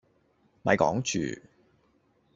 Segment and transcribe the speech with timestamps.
[0.63, 1.39] 咪講住